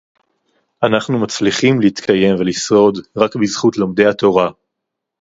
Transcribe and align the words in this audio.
אנחנו 0.83 1.19
מצליחים 1.19 1.81
להתקיים 1.81 2.35
ולשרוד 2.35 2.97
רק 3.17 3.35
בזכות 3.35 3.77
לומדי 3.77 4.05
התורה 4.05 4.49